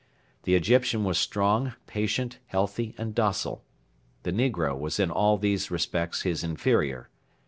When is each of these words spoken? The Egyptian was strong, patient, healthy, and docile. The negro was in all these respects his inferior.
The 0.45 0.55
Egyptian 0.55 1.03
was 1.03 1.19
strong, 1.19 1.73
patient, 1.85 2.39
healthy, 2.47 2.95
and 2.97 3.13
docile. 3.13 3.63
The 4.23 4.31
negro 4.33 4.75
was 4.75 4.99
in 4.99 5.11
all 5.11 5.37
these 5.37 5.69
respects 5.69 6.23
his 6.23 6.43
inferior. 6.43 7.09